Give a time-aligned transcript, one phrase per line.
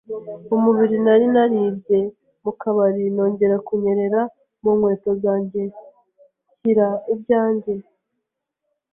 [0.55, 0.95] umubiri.
[1.05, 1.99] Nari naribye
[2.43, 4.21] mu kabari, nongera kunyerera
[4.61, 5.61] mu nkweto zanjye,
[6.49, 7.73] nshyira ibyanjye